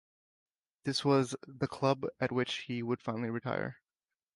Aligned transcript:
This 0.83 1.05
was 1.05 1.35
the 1.47 1.67
club 1.67 2.07
at 2.19 2.31
which 2.31 2.63
he 2.63 2.81
would 2.81 2.99
finally 3.03 3.29
retire. 3.29 3.77